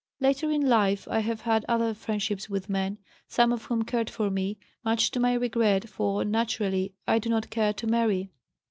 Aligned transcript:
Later 0.19 0.49
in 0.49 0.67
life 0.67 1.07
I 1.11 1.19
have 1.19 1.41
had 1.41 1.63
other 1.69 1.93
friendships 1.93 2.49
with 2.49 2.67
men, 2.71 2.97
some 3.27 3.53
of 3.53 3.65
whom 3.65 3.83
cared 3.83 4.09
for 4.09 4.31
me, 4.31 4.57
much 4.83 5.11
to 5.11 5.19
my 5.19 5.33
regret, 5.35 5.87
for, 5.87 6.25
naturally, 6.25 6.95
I 7.07 7.19
do 7.19 7.29
not 7.29 7.51
care 7.51 7.73
to 7.73 7.85
marry." 7.85 8.31